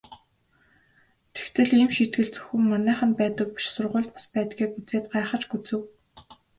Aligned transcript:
Тэгтэл 1.33 1.71
ийм 1.79 1.89
шийтгэл 1.95 2.29
зөвхөн 2.33 2.63
манайханд 2.71 3.15
байдаг 3.21 3.47
биш 3.55 3.65
сургуульд 3.75 4.11
бас 4.15 4.25
байдгийг 4.33 4.71
үзээд 4.79 5.05
гайхаж 5.13 5.43
гүйцэв. 5.51 5.81